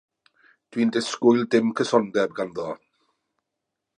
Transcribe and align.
Dwi'n 0.75 0.93
disgwyl 0.95 1.43
dim 1.57 1.69
cysondeb 1.81 2.35
ganddo. 2.39 2.69